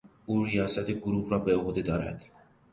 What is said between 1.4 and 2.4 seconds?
عهده دارد.